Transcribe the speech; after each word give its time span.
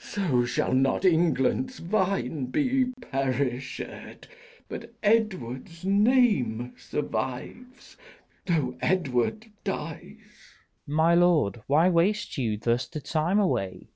So 0.00 0.44
shall 0.44 0.72
not 0.74 1.04
England's 1.04 1.78
vine 1.78 2.46
be 2.46 2.86
perished, 3.00 3.80
But 4.68 4.92
Edward's 5.04 5.84
name 5.84 6.74
survive, 6.76 7.96
though 8.46 8.76
Edward 8.80 9.46
dies. 9.62 10.02
Leices. 10.02 10.54
My 10.84 11.14
lord, 11.14 11.62
why 11.68 11.88
waste 11.88 12.36
you 12.38 12.56
thus 12.56 12.88
the 12.88 13.00
time 13.00 13.38
away? 13.38 13.86